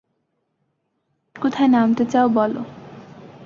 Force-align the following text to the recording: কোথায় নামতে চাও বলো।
কোথায় 1.35 1.69
নামতে 1.69 2.03
চাও 2.05 2.27
বলো। 2.29 2.61